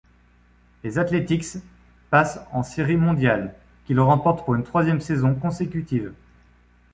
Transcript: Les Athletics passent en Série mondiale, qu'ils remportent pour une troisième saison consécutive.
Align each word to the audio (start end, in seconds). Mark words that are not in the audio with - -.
Les 0.83 0.97
Athletics 0.97 1.59
passent 2.09 2.39
en 2.53 2.63
Série 2.63 2.97
mondiale, 2.97 3.53
qu'ils 3.85 3.99
remportent 3.99 4.43
pour 4.45 4.55
une 4.55 4.63
troisième 4.63 4.99
saison 4.99 5.35
consécutive. 5.35 6.11